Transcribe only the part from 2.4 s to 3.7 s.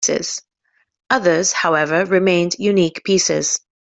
unique pieces.